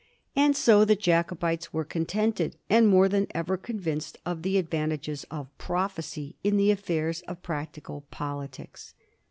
[0.35, 5.25] And so the Jacobites were contented, and more than ever convinced of the advan tages
[5.29, 8.95] of prophecy in the affairs of practical politics.